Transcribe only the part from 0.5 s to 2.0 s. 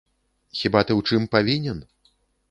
Хіба ты ў чым павінен?